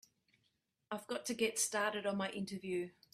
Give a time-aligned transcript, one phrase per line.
[0.89, 2.89] I've got to get started on my interview.